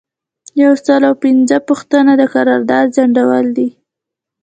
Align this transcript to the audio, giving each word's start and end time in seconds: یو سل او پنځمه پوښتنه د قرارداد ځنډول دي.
یو 0.63 0.73
سل 0.85 1.01
او 1.09 1.15
پنځمه 1.23 1.65
پوښتنه 1.69 2.11
د 2.17 2.21
قرارداد 2.35 2.87
ځنډول 2.95 3.45
دي. 3.57 3.69